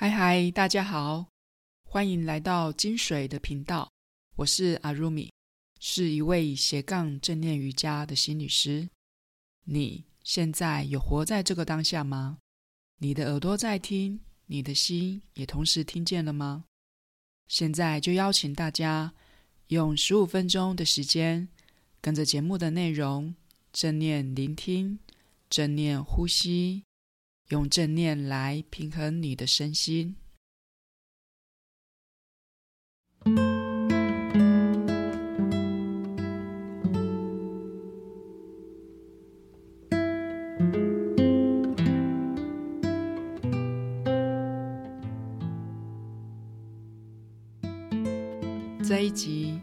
[0.00, 1.26] 嗨嗨，大家好，
[1.82, 3.90] 欢迎来到金水的频道。
[4.36, 5.32] 我是阿如米，
[5.80, 8.88] 是一位斜杠正念瑜伽的心理师。
[9.64, 12.38] 你现在有活在这个当下吗？
[12.98, 16.66] 你的耳朵在听，你的心也同时听见了吗？
[17.48, 19.12] 现在就邀请大家
[19.66, 21.48] 用十五分钟的时间，
[22.00, 23.34] 跟着节目的内容，
[23.72, 25.00] 正念聆听，
[25.50, 26.84] 正念呼吸。
[27.48, 30.16] 用正念来平衡你的身心。
[48.84, 49.58] 这一集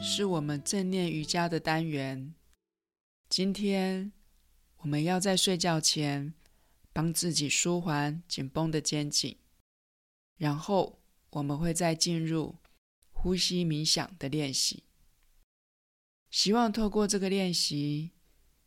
[0.00, 2.34] 是我们正念瑜伽的单元。
[3.28, 4.10] 今天
[4.78, 6.37] 我们要在睡觉前。
[6.98, 9.38] 帮自己舒缓紧绷的肩颈，
[10.36, 12.56] 然后我们会再进入
[13.12, 14.82] 呼吸冥想的练习。
[16.28, 18.10] 希望透过这个练习，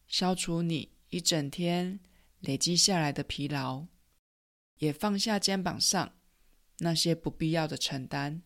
[0.07, 1.99] 消除你一整天
[2.39, 3.87] 累积下来的疲劳，
[4.77, 6.13] 也放下肩膀上
[6.77, 8.41] 那些不必要的承担。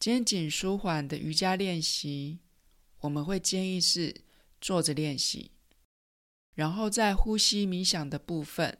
[0.00, 2.40] 肩颈舒缓的瑜伽练习，
[3.02, 4.22] 我们会建议是
[4.60, 5.52] 坐着练习。
[6.58, 8.78] 然后在呼吸冥想的部分，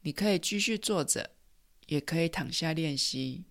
[0.00, 1.36] 你可以继续坐着，
[1.88, 3.44] 也可以躺下练习。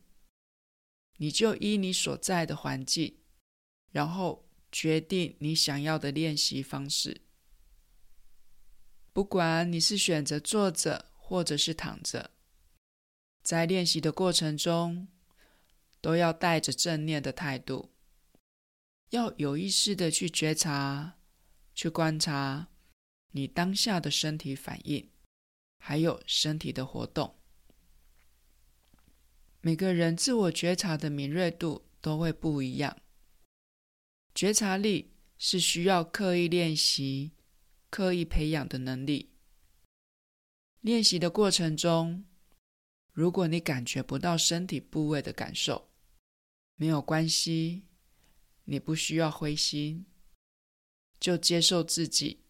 [1.17, 3.19] 你就依你所在的环境，
[3.91, 7.21] 然后决定你想要的练习方式。
[9.13, 12.31] 不管你是选择坐着或者是躺着，
[13.43, 15.07] 在练习的过程中，
[16.01, 17.91] 都要带着正念的态度，
[19.11, 21.19] 要有意识的去觉察、
[21.75, 22.68] 去观察。
[23.31, 25.09] 你当下的身体反应，
[25.77, 27.35] 还有身体的活动，
[29.61, 32.97] 每个人自我觉察的敏锐度都会不一样。
[34.33, 37.33] 觉察力是需要刻意练习、
[37.89, 39.31] 刻意培养的能力。
[40.81, 42.25] 练习的过程中，
[43.11, 45.89] 如果你感觉不到身体部位的感受，
[46.75, 47.83] 没有关系，
[48.63, 50.05] 你不需要灰心，
[51.19, 52.45] 就接受自己。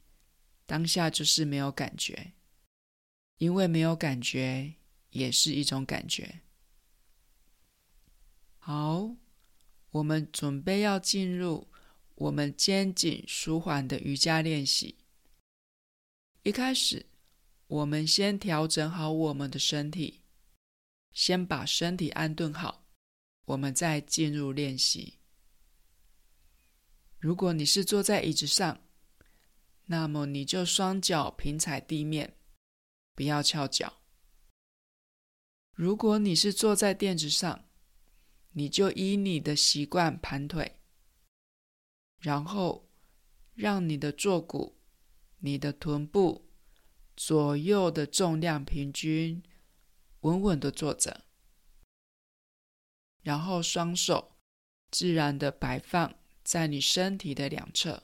[0.69, 2.33] 当下就是没有感觉，
[3.39, 4.71] 因为没有感觉
[5.09, 6.41] 也是一种感觉。
[8.59, 9.15] 好，
[9.89, 11.67] 我们准备要进入
[12.13, 14.95] 我们肩颈舒缓的瑜伽练习。
[16.43, 17.03] 一开始，
[17.65, 20.21] 我们先调整好我们的身体，
[21.13, 22.85] 先把身体安顿好，
[23.45, 25.15] 我们再进入练习。
[27.17, 28.79] 如果你是坐在椅子上，
[29.91, 32.35] 那么你就双脚平踩地面，
[33.15, 34.01] 不要翘脚。
[35.73, 37.65] 如果你是坐在垫子上，
[38.51, 40.79] 你就依你的习惯盘腿，
[42.19, 42.87] 然后
[43.55, 44.77] 让你的坐骨、
[45.39, 46.51] 你的臀部
[47.15, 49.41] 左右的重量平均，
[50.19, 51.25] 稳稳的坐着，
[53.23, 54.37] 然后双手
[54.91, 56.13] 自然的摆放
[56.43, 58.03] 在你身体的两侧。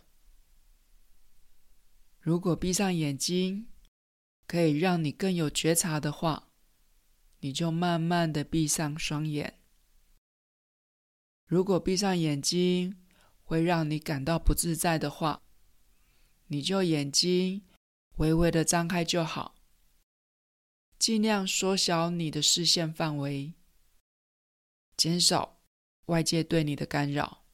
[2.26, 3.68] 如果闭上眼睛
[4.48, 6.50] 可以让你更有觉察的话，
[7.42, 9.60] 你就慢慢的闭上双眼。
[11.46, 12.98] 如果闭上眼睛
[13.44, 15.44] 会让你感到不自在的话，
[16.48, 17.64] 你就眼睛
[18.16, 19.54] 微微的张开就好，
[20.98, 23.54] 尽量缩小你的视线范围，
[24.98, 25.62] 减少
[26.08, 27.46] 外界对你的干扰。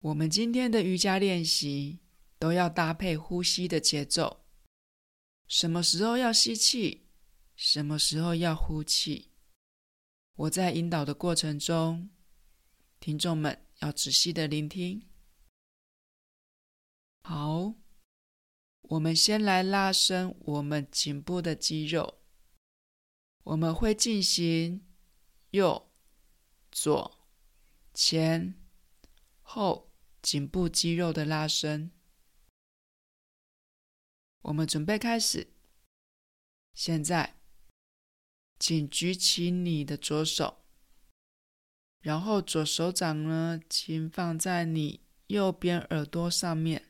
[0.00, 2.01] 我们今天的瑜伽练习。
[2.42, 4.44] 都要搭配呼吸的节奏，
[5.46, 7.06] 什么时候要吸气，
[7.54, 9.30] 什么时候要呼气。
[10.34, 12.10] 我在引导的过程中，
[12.98, 15.08] 听众们要仔细的聆听。
[17.22, 17.74] 好，
[18.80, 22.22] 我们先来拉伸我们颈部的肌肉，
[23.44, 24.84] 我们会进行
[25.50, 25.92] 右、
[26.72, 27.20] 左、
[27.94, 28.60] 前、
[29.42, 31.92] 后颈部肌肉的拉伸。
[34.42, 35.48] 我们准备开始。
[36.74, 37.36] 现在，
[38.58, 40.58] 请举起你的左手，
[42.00, 46.88] 然后左手掌呢，请放在你右边耳朵上面，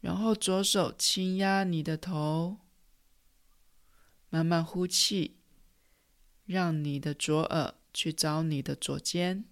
[0.00, 2.58] 然后左手轻压你的头，
[4.28, 5.38] 慢慢呼气，
[6.44, 9.44] 让你的左耳去找你的左肩。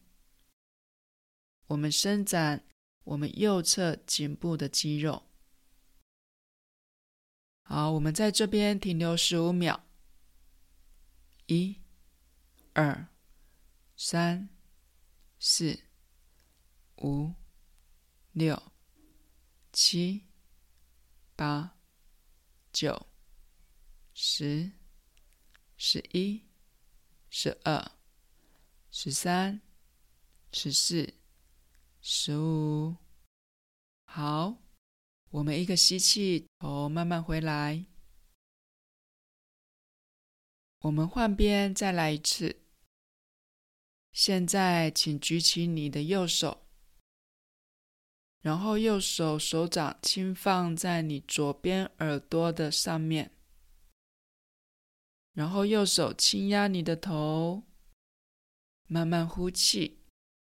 [1.69, 2.65] 我们伸展
[3.05, 5.30] 我们右侧颈部的肌肉。
[7.72, 9.84] 好，我们在这边停留十五秒。
[11.46, 11.81] 一、
[12.72, 13.06] 二、
[13.96, 14.49] 三、
[15.38, 15.78] 四、
[16.96, 17.32] 五、
[18.32, 18.61] 六、
[19.72, 20.26] 七、
[21.37, 21.78] 八、
[22.72, 23.06] 九、
[24.14, 24.72] 十、
[25.76, 26.43] 十一、
[27.28, 27.93] 十二、
[28.90, 29.61] 十三、
[30.52, 31.14] 十四、
[32.00, 32.96] 十五。
[34.06, 34.56] 好。
[35.31, 37.87] 我们一个吸气，头慢慢回来。
[40.81, 42.61] 我们换边，再来一次。
[44.12, 46.67] 现在，请举起你的右手，
[48.43, 53.31] 然后右手手掌轻放在你左边耳朵的上面，
[55.33, 57.63] 然后右手轻压你的头，
[58.87, 60.03] 慢慢呼气，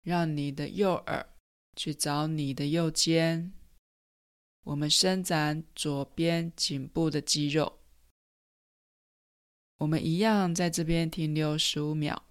[0.03, 1.35] 让你的右耳
[1.75, 3.53] 去找你的右肩。
[4.67, 7.79] 我们伸展左边颈部的肌肉。
[9.77, 12.25] 我们一样在这边停留十五秒。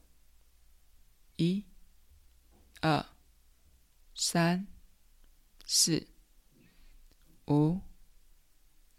[1.37, 1.63] 一、
[2.81, 3.05] 二、
[4.13, 4.67] 三、
[5.65, 6.07] 四、
[7.47, 7.79] 五、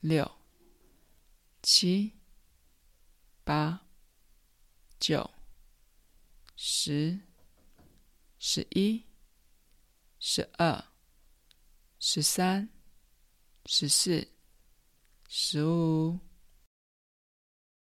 [0.00, 0.30] 六、
[1.62, 2.12] 七、
[3.44, 3.86] 八、
[4.98, 5.30] 九、
[6.56, 7.20] 十、
[8.38, 9.04] 十一、
[10.18, 10.86] 十二、
[11.98, 12.75] 十三。
[13.68, 14.26] 十四、
[15.28, 16.16] 十五，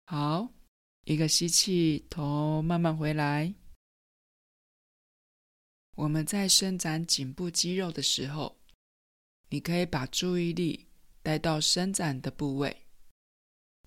[0.05, 0.47] 好，
[1.05, 3.55] 一个吸气，头慢慢回来。
[5.97, 8.61] 我们在伸展颈部肌肉的时候，
[9.49, 10.87] 你可以把注意力
[11.23, 12.87] 带到伸展的部位，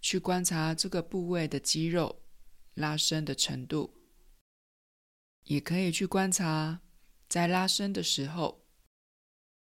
[0.02, 2.24] 去观察这个部位的肌肉
[2.74, 3.94] 拉伸的程度，
[5.44, 6.82] 也可以去观察
[7.30, 8.66] 在拉伸的时候，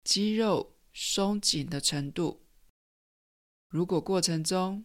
[0.04, 0.77] 肌肉。
[1.00, 2.44] 松紧的程度，
[3.70, 4.84] 如果过程中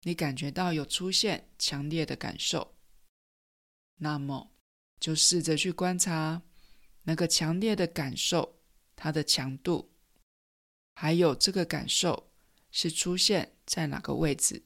[0.00, 2.76] 你感觉到有出现强烈的感受，
[3.98, 4.52] 那么
[4.98, 6.42] 就试着去观察
[7.04, 8.58] 那个强烈的感受，
[8.96, 9.94] 它的强度，
[10.94, 12.32] 还有这个感受
[12.72, 14.64] 是出现在哪个位置。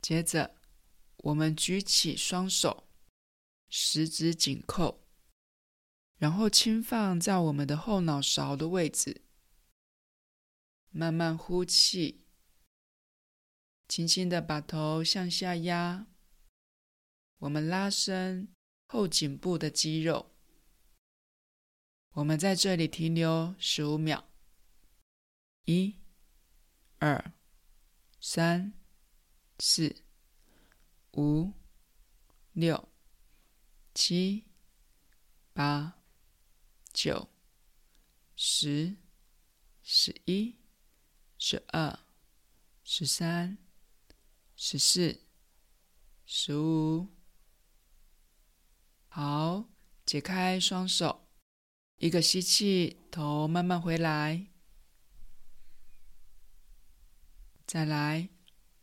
[0.00, 0.56] 接着，
[1.18, 2.88] 我们举起双手，
[3.68, 5.05] 十指紧扣。
[6.18, 9.22] 然后轻放在我们的后脑勺的位置，
[10.90, 12.24] 慢慢呼气，
[13.86, 16.06] 轻轻的把头向下压。
[17.40, 18.48] 我们拉伸
[18.86, 20.32] 后颈部的肌肉。
[22.12, 24.26] 我们在这里停留十五秒。
[25.66, 25.96] 一、
[26.98, 27.34] 二、
[28.18, 28.72] 三、
[29.58, 29.96] 四、
[31.12, 31.52] 五、
[32.52, 32.88] 六、
[33.92, 34.46] 七、
[35.52, 35.95] 八。
[36.96, 37.28] 九、
[38.34, 38.96] 十、
[39.82, 40.56] 十一、
[41.36, 41.98] 十二、
[42.82, 43.58] 十三、
[44.56, 45.20] 十四、
[46.24, 47.08] 十五。
[49.08, 49.68] 好，
[50.06, 51.28] 解开双手，
[51.96, 54.46] 一个吸气，头慢慢回来。
[57.66, 58.30] 再来，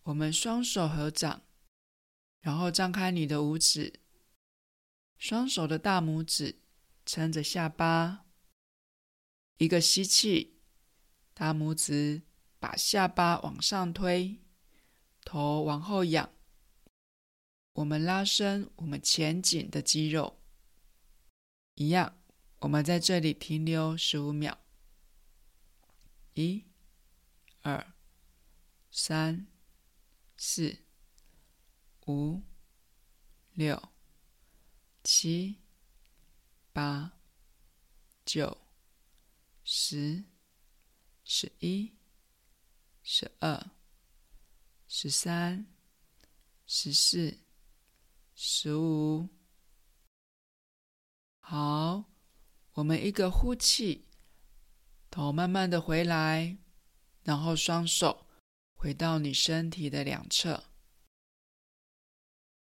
[0.04, 1.42] 我们双手合掌，
[2.42, 4.02] 然后张开你的五指，
[5.18, 6.60] 双手的大拇指。
[7.06, 8.26] 撑着下巴，
[9.58, 10.60] 一个吸气，
[11.34, 12.24] 大拇指
[12.60, 14.42] 把下巴往上推，
[15.26, 16.30] 头往后仰。
[17.74, 20.40] 我们拉伸我们前颈的肌肉，
[21.76, 22.20] 一样。
[22.60, 24.58] 我们在这里停留十五秒。
[26.36, 26.64] 一、
[27.62, 27.94] 二、
[28.90, 29.48] 三、
[30.38, 30.78] 四、
[32.08, 32.42] 五、
[33.54, 33.90] 六、
[35.04, 35.63] 七。
[36.74, 37.20] 八、
[38.26, 38.58] 九、
[39.64, 40.24] 十、
[41.24, 41.94] 十一、
[43.04, 43.72] 十二、
[44.88, 45.68] 十三、
[46.66, 47.38] 十四、
[48.34, 49.30] 十五。
[51.38, 52.06] 好，
[52.72, 54.08] 我们一个呼气，
[55.12, 56.58] 头慢慢的回来，
[57.22, 58.26] 然后双手
[58.74, 60.64] 回到你身体的两侧。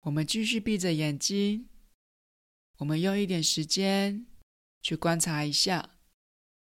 [0.00, 1.70] 我们继续闭着眼睛。
[2.78, 4.26] 我们用一点时间
[4.82, 5.96] 去观察一下，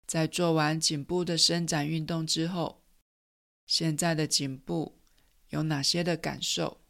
[0.07, 2.83] 在做完颈部的伸展运动之后，
[3.67, 4.99] 现在的颈部
[5.49, 6.81] 有哪些的感受？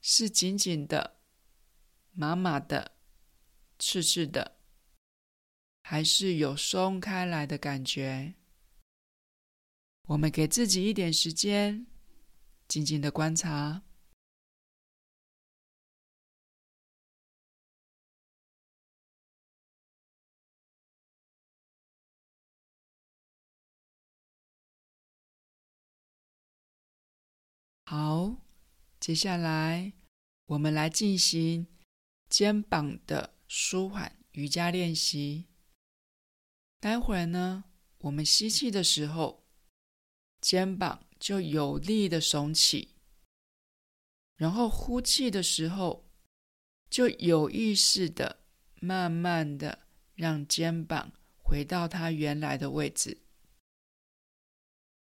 [0.00, 1.20] 是紧紧的、
[2.12, 2.92] 麻麻的、
[3.78, 4.58] 刺刺的，
[5.82, 8.34] 还是有松开来的感觉？
[10.06, 11.86] 我们给自己一点时间，
[12.66, 13.82] 静静的观察。
[27.94, 28.38] 好，
[28.98, 29.92] 接下来
[30.46, 31.66] 我们来进行
[32.30, 35.48] 肩膀的舒缓瑜伽练习。
[36.80, 37.64] 待会儿呢，
[37.98, 39.44] 我们吸气的时候，
[40.40, 42.94] 肩膀就有力的耸起，
[44.36, 46.08] 然后呼气的时候，
[46.88, 48.38] 就有意识的
[48.80, 49.80] 慢慢的
[50.14, 51.12] 让肩膀
[51.44, 53.18] 回到它原来的位置。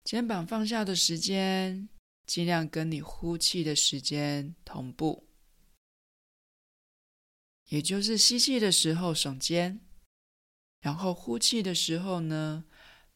[0.06, 1.90] 肩膀放下的时间，
[2.28, 5.28] 尽量跟你呼气的时间同步，
[7.70, 9.80] 也就是吸气的时候耸肩。
[10.82, 12.66] 然后呼气的时候呢，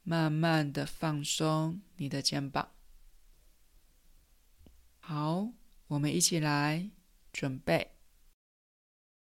[0.02, 2.74] 慢慢的放松你的肩膀。
[5.00, 5.52] 好，
[5.88, 6.90] 我们一起来
[7.34, 7.96] 准备。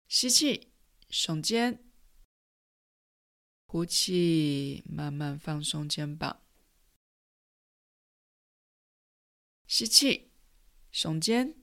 [0.08, 0.72] 吸气，
[1.10, 1.78] 耸肩；
[3.66, 6.42] 呼气，慢慢放松肩膀。
[9.70, 10.32] 吸气，
[10.92, 11.54] 耸肩；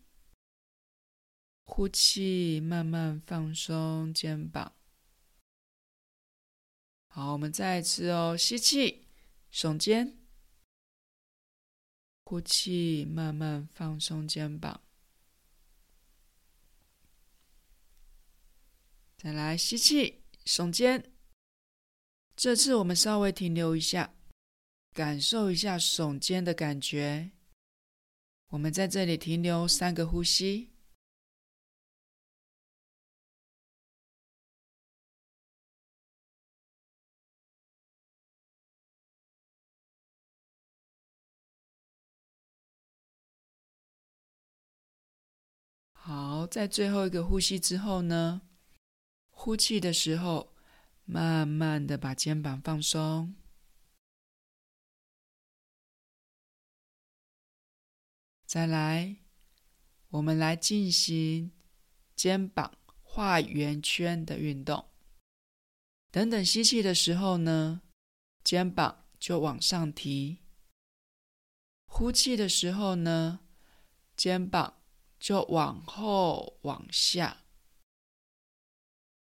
[1.65, 4.73] 呼气，慢慢放松肩膀。
[7.09, 9.09] 好，我们再一次哦，吸气，
[9.51, 10.13] 耸肩；
[12.23, 14.81] 呼气，慢慢放松肩膀。
[19.17, 21.11] 再来，吸气，耸肩。
[22.37, 24.15] 这次我们稍微停留一下，
[24.93, 27.31] 感受一下耸肩的感觉。
[28.49, 30.71] 我们在这里停留三个呼吸。
[45.91, 48.41] 好，在最后一个呼吸之后呢，
[49.29, 50.53] 呼气的时候，
[51.03, 53.35] 慢慢的把肩膀放松。
[58.47, 59.17] 再来，
[60.07, 61.51] 我们来进行
[62.15, 64.89] 肩膀画圆圈的运动。
[66.09, 67.81] 等等吸气的时候呢，
[68.43, 70.37] 肩膀就往上提；
[71.85, 73.41] 呼气的时候呢，
[74.15, 74.75] 肩膀。
[75.19, 77.43] 就往后往下，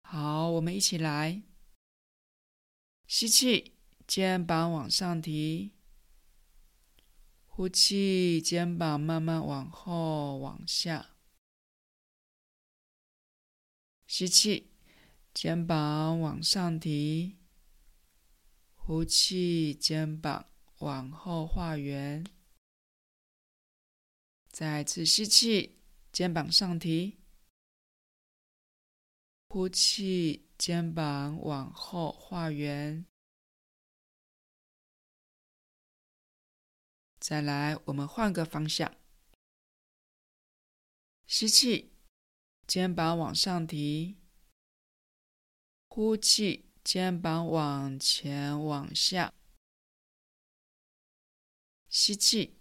[0.03, 1.41] 好，我们一起来。
[3.07, 3.73] 吸气，
[4.05, 5.71] 肩膀往上提；
[7.59, 11.17] 呼气，肩膀慢慢往后往下。
[14.07, 14.71] 吸气，
[15.33, 17.35] 肩膀往上提；
[18.75, 20.45] 呼气，肩膀
[20.77, 22.25] 往后画圆。
[24.47, 25.81] 再次吸气。
[26.13, 27.17] 肩膀上提，
[29.49, 33.05] 呼气，肩膀往后画圆。
[37.29, 38.91] 再来，我们换个方向。
[41.27, 41.93] 吸气，
[42.65, 44.17] 肩膀往上提，
[45.89, 49.31] 呼气，肩膀往前往下。
[51.87, 52.57] 吸气，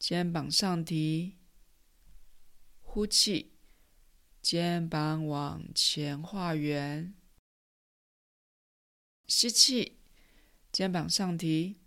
[0.00, 1.38] 肩膀上提。
[2.80, 3.52] 呼气，
[4.42, 7.14] 肩膀往前画圆。
[9.28, 10.00] 吸气，
[10.72, 11.79] 肩膀上提。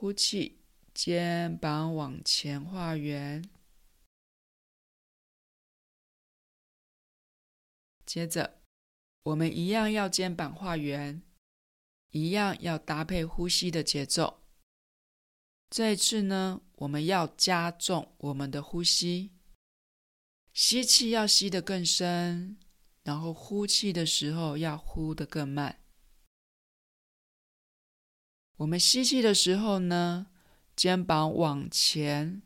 [0.00, 0.62] 呼气，
[0.94, 3.44] 肩膀往前画圆。
[8.06, 8.62] 接着，
[9.24, 11.20] 我们一样要肩膀画圆，
[12.12, 14.40] 一样要搭配呼吸的节奏。
[15.68, 19.32] 这一次呢，我们要加重我们的呼吸，
[20.54, 22.56] 吸气要吸得更深，
[23.02, 25.84] 然后呼气的时候要呼得更慢。
[28.60, 30.26] 我们吸气的时候呢，
[30.76, 32.42] 肩膀往前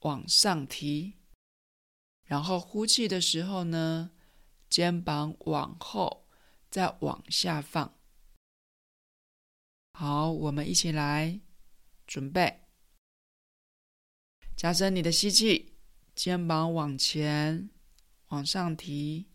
[0.00, 1.14] 往上提，
[2.24, 4.10] 然后呼气的时候呢，
[4.68, 6.26] 肩膀往后
[6.68, 7.96] 再往下放。
[9.92, 11.40] 好，我们一起来。
[12.04, 12.64] 准备，
[14.56, 15.76] 加深你的吸气，
[16.16, 17.70] 肩膀往前
[18.26, 19.28] 往上提，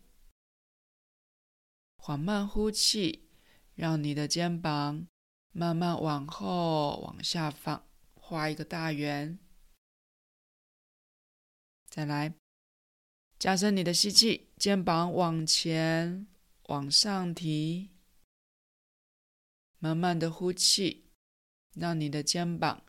[1.96, 3.30] 缓慢呼气，
[3.74, 5.08] 让你的肩膀
[5.52, 9.38] 慢慢往后往下放，画一个大圆。
[11.88, 12.34] 再来，
[13.38, 16.26] 加深你的吸气，肩膀往前
[16.64, 17.90] 往上提，
[19.78, 21.06] 慢慢的呼气。
[21.74, 22.82] 让你的肩膀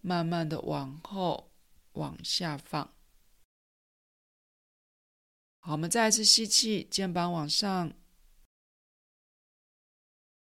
[0.00, 1.52] 慢慢的往后
[1.92, 2.92] 往下放。
[5.60, 7.90] 好，我们再一次吸气，肩膀往上；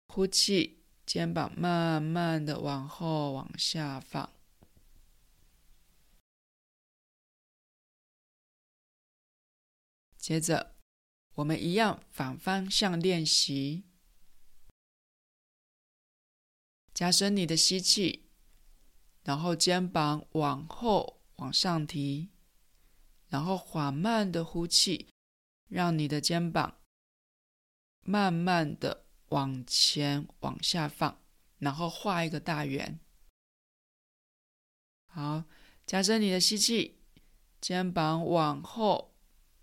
[0.08, 4.32] 呼气，肩膀慢慢的往后往下放。
[10.16, 10.76] 接着
[11.34, 13.92] 我们一样反方向练习。
[16.94, 18.28] 加深你的吸气
[19.24, 22.30] 然后肩膀往后往上提
[23.28, 25.08] 然后缓慢的呼气
[25.68, 26.76] 让你的肩膀
[28.02, 29.01] 慢慢的
[29.32, 31.18] 往前往下放，
[31.58, 33.00] 然后画一个大圆。
[35.06, 35.44] 好，
[35.86, 37.00] 加深你的吸气，
[37.58, 39.14] 肩膀往后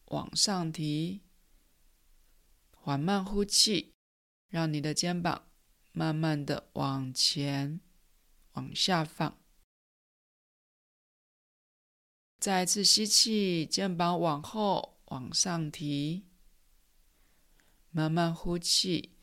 [0.06, 1.22] 往上提，
[2.72, 3.94] 缓慢呼气，
[4.48, 5.48] 让你的肩膀
[5.92, 7.80] 慢慢的往前
[8.54, 9.38] 往下放。
[12.40, 16.26] 再一次吸气，肩膀往后往上提，
[17.92, 19.19] 慢慢呼气，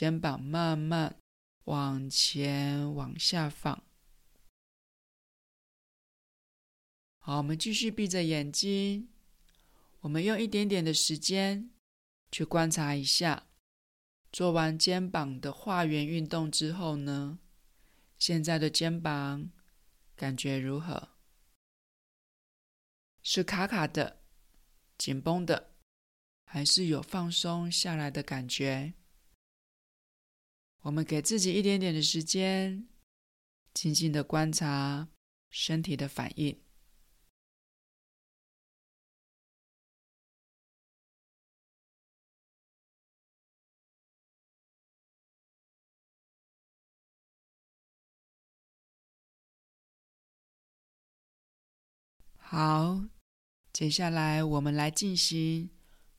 [0.00, 1.20] 肩膀慢慢
[1.64, 3.84] 往前往下放。
[7.18, 9.10] 好，我们继续闭着眼睛。
[10.00, 11.70] 我们用一点点的时间
[12.32, 13.46] 去观察一下，
[14.32, 17.38] 做完肩膀的画圆运动之后呢，
[18.16, 19.50] 现在的肩膀
[20.16, 21.10] 感觉如何？
[23.22, 24.22] 是卡卡的、
[24.96, 25.74] 紧绷的，
[26.46, 28.94] 还是有放松下来的感觉？
[30.82, 32.88] 我们给自己一点点的时间，
[33.74, 35.08] 静静的观察
[35.50, 36.58] 身体的反应。
[52.38, 53.04] 好，
[53.72, 55.70] 接下来我们来进行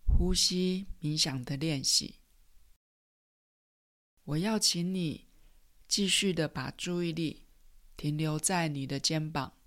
[0.05, 2.20] 呼吸冥想的练习。
[4.31, 5.27] 我要请你
[5.89, 7.47] 继续的把注意力
[7.97, 9.57] 停留在你的肩膀，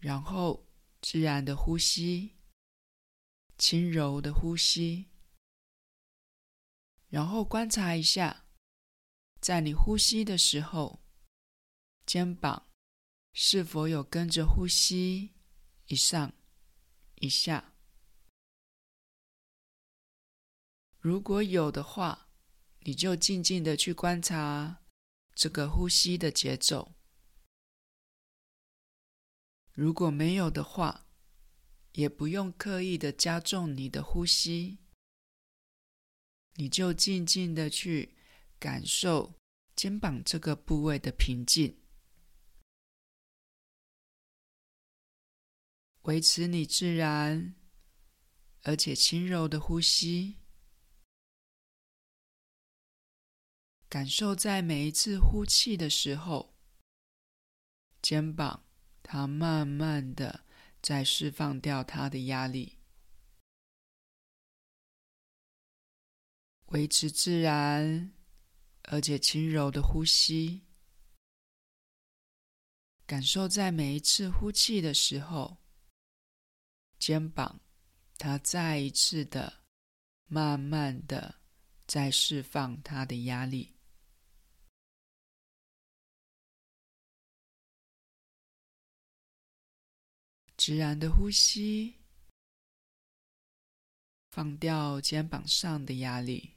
[0.00, 0.66] 然后
[1.00, 2.34] 自然的呼吸，
[3.56, 5.06] 轻柔的呼吸，
[7.08, 8.44] 然后观察一下，
[9.40, 11.00] 在你呼吸的时候，
[12.04, 12.64] 肩膀。
[13.34, 15.34] 是否有跟着呼吸
[15.86, 16.32] 一上
[17.16, 17.72] 一下？
[20.98, 22.27] 如果有的话，
[22.80, 24.82] 你就静静的去观察
[25.34, 26.94] 这个呼吸的节奏；
[29.72, 31.06] 如果没有的话，
[31.92, 34.78] 也不用刻意的加重你的呼吸，
[36.54, 38.16] 你就静静的去
[38.58, 39.34] 感受
[39.76, 41.76] 肩膀这个部位的平静。
[46.02, 47.54] 维持你自然
[48.62, 50.38] 而且轻柔的呼吸，
[53.88, 56.54] 感受在每一次呼气的时候，
[58.02, 58.62] 肩膀
[59.02, 60.44] 它慢慢的
[60.82, 62.76] 在释放掉它的压力，
[66.66, 68.12] 维持自然
[68.82, 70.66] 而且轻柔的呼吸，
[73.06, 75.56] 感受在每一次呼气的时候。
[76.98, 77.60] 肩膀，
[78.18, 79.62] 它再一次的、
[80.26, 81.36] 慢慢的
[81.86, 83.77] 在释放它的压力。
[90.58, 91.94] 自然的呼吸，
[94.28, 96.56] 放掉肩膀上的压力。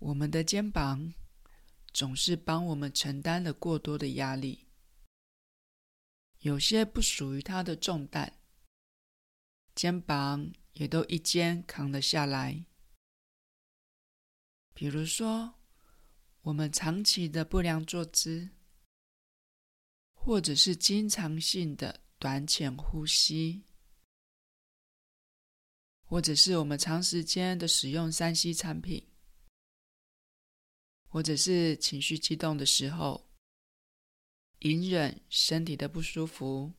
[0.00, 1.14] 我们的肩膀
[1.92, 4.66] 总是帮我们承担了过多的压力。
[6.40, 8.40] 有些不属于它的重担，
[9.76, 12.64] 肩膀也都一肩扛了下来。
[14.74, 15.54] 比如说，
[16.42, 18.50] 我们长期的不良坐姿，
[20.28, 23.64] 或者是经常性的短浅呼吸，
[26.04, 29.08] 或者是我们长时间的使用三 C 产品，
[31.08, 33.26] 或者是情绪激动的时候。
[34.58, 36.74] 隐忍身体的不舒服，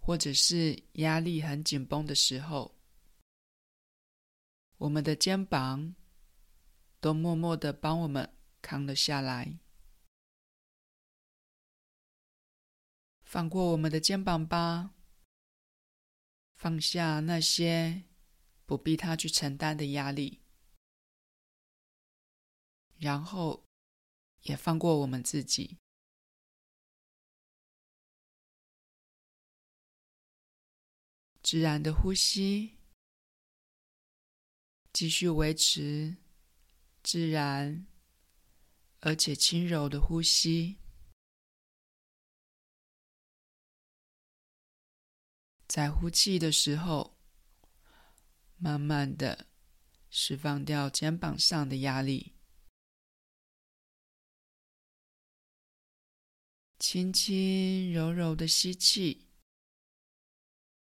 [0.00, 2.76] 或者是压力很紧绷的时候，
[4.78, 5.94] 我们的肩膀
[6.98, 8.28] 都默默的帮我们
[8.60, 9.60] 扛了下来。
[13.34, 14.94] 放过我们的肩膀吧，
[16.54, 18.04] 放下那些
[18.64, 20.40] 不必他去承担的压力，
[22.96, 23.64] 然后
[24.42, 25.78] 也放过我们自己。
[31.42, 32.78] 自然的呼吸，
[34.92, 36.18] 继续维持
[37.02, 37.84] 自然
[39.00, 40.83] 而且轻柔的呼吸。
[45.66, 47.16] 在呼气的时候，
[48.56, 49.46] 慢慢的
[50.10, 52.34] 释放掉肩膀上的压力，
[56.78, 59.26] 轻轻柔柔的吸气。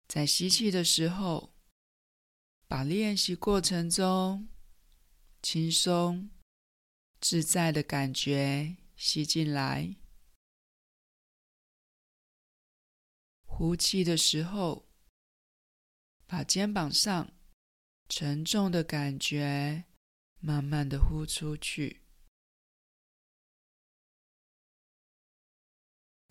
[0.07, 1.53] 在吸气的时候，
[2.67, 4.49] 把练习过程中
[5.41, 6.29] 轻松
[7.19, 10.00] 自在的感觉吸进来。
[13.61, 14.89] 呼气的时候，
[16.25, 17.31] 把肩膀上
[18.09, 19.85] 沉重的感觉
[20.39, 22.01] 慢慢的呼出去。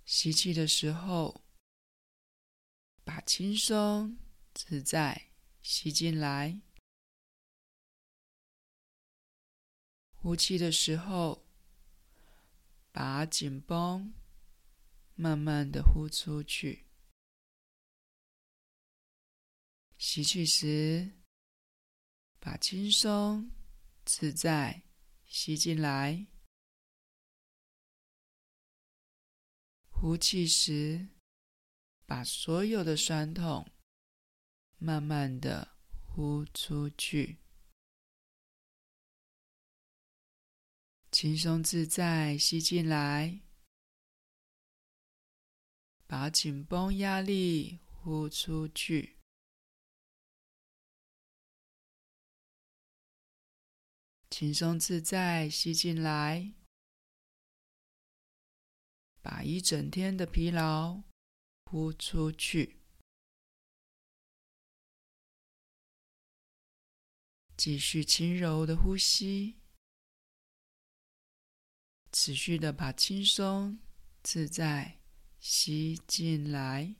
[0.04, 1.44] 吸气的时候，
[3.04, 4.18] 把轻松
[4.52, 5.30] 自在
[5.62, 6.60] 吸进来，
[10.16, 11.46] 呼气的时候，
[12.90, 14.12] 把紧绷
[15.14, 16.89] 慢慢的呼出去。
[20.00, 21.12] 吸气时，
[22.38, 23.50] 把轻松
[24.06, 24.82] 自在
[25.26, 26.26] 吸进来，
[29.90, 31.06] 呼气时，
[32.06, 33.70] 把所有的酸痛
[34.78, 37.36] 慢慢的呼出去，
[41.12, 43.42] 轻松自在吸进来，
[46.06, 49.19] 把紧绷压力呼出去，
[54.30, 56.54] 轻松自在吸进来，
[59.20, 61.02] 把一整天的疲劳。
[61.72, 62.80] 呼出去，
[67.56, 69.60] 继续轻柔的呼吸，
[72.10, 73.78] 持续的把轻松
[74.20, 74.98] 自在
[75.38, 76.96] 吸进来。